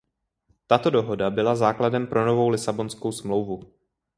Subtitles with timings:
[0.67, 3.73] Tato dohoda byla základem pro novou Lisabonskou smlouvu.